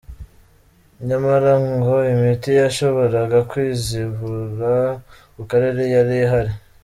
[1.07, 4.73] Nyamara, ngo imiti yashoboraga kuzivura
[5.35, 6.53] ku karere yari ihari.